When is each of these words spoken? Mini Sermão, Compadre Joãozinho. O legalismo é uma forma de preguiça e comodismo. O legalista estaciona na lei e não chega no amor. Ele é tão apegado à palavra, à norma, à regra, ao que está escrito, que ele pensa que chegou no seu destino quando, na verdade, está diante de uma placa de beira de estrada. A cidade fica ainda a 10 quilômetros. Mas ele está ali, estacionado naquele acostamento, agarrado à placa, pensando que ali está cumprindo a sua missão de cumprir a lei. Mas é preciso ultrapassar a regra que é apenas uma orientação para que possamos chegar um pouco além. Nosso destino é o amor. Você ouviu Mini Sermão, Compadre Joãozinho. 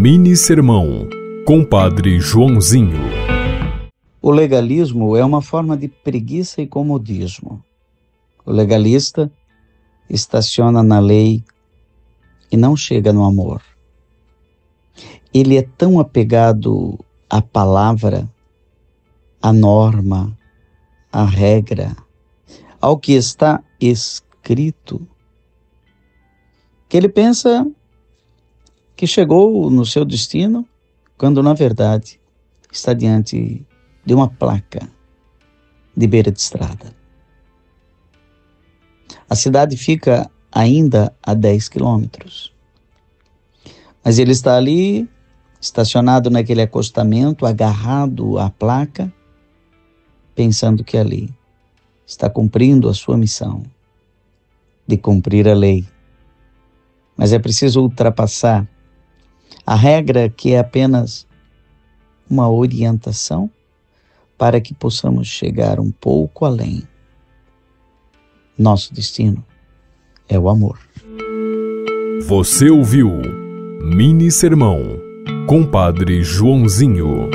Mini 0.00 0.36
Sermão, 0.36 1.08
Compadre 1.44 2.20
Joãozinho. 2.20 3.00
O 4.22 4.30
legalismo 4.30 5.16
é 5.16 5.24
uma 5.24 5.42
forma 5.42 5.76
de 5.76 5.88
preguiça 5.88 6.62
e 6.62 6.68
comodismo. 6.68 7.60
O 8.46 8.52
legalista 8.52 9.28
estaciona 10.08 10.84
na 10.84 11.00
lei 11.00 11.42
e 12.48 12.56
não 12.56 12.76
chega 12.76 13.12
no 13.12 13.24
amor. 13.24 13.60
Ele 15.34 15.56
é 15.56 15.62
tão 15.62 15.98
apegado 15.98 16.96
à 17.28 17.42
palavra, 17.42 18.30
à 19.42 19.52
norma, 19.52 20.32
à 21.10 21.24
regra, 21.24 21.96
ao 22.80 22.96
que 22.96 23.14
está 23.14 23.64
escrito, 23.80 25.04
que 26.88 26.96
ele 26.96 27.08
pensa 27.08 27.66
que 28.98 29.06
chegou 29.06 29.70
no 29.70 29.86
seu 29.86 30.04
destino 30.04 30.66
quando, 31.16 31.40
na 31.40 31.54
verdade, 31.54 32.20
está 32.72 32.92
diante 32.92 33.64
de 34.04 34.12
uma 34.12 34.26
placa 34.26 34.90
de 35.96 36.04
beira 36.08 36.32
de 36.32 36.40
estrada. 36.40 36.92
A 39.30 39.36
cidade 39.36 39.76
fica 39.76 40.28
ainda 40.50 41.14
a 41.22 41.32
10 41.32 41.68
quilômetros. 41.68 42.52
Mas 44.04 44.18
ele 44.18 44.32
está 44.32 44.56
ali, 44.56 45.08
estacionado 45.60 46.28
naquele 46.28 46.62
acostamento, 46.62 47.46
agarrado 47.46 48.36
à 48.36 48.50
placa, 48.50 49.14
pensando 50.34 50.82
que 50.82 50.96
ali 50.96 51.32
está 52.04 52.28
cumprindo 52.28 52.88
a 52.88 52.94
sua 52.94 53.16
missão 53.16 53.62
de 54.88 54.96
cumprir 54.96 55.46
a 55.46 55.54
lei. 55.54 55.86
Mas 57.16 57.32
é 57.32 57.38
preciso 57.38 57.80
ultrapassar 57.80 58.66
a 59.68 59.74
regra 59.74 60.30
que 60.30 60.54
é 60.54 60.60
apenas 60.60 61.26
uma 62.26 62.48
orientação 62.48 63.50
para 64.38 64.62
que 64.62 64.72
possamos 64.72 65.28
chegar 65.28 65.78
um 65.78 65.90
pouco 65.90 66.46
além. 66.46 66.84
Nosso 68.56 68.94
destino 68.94 69.44
é 70.26 70.38
o 70.38 70.48
amor. 70.48 70.78
Você 72.26 72.70
ouviu 72.70 73.10
Mini 73.82 74.30
Sermão, 74.30 74.80
Compadre 75.46 76.22
Joãozinho. 76.22 77.28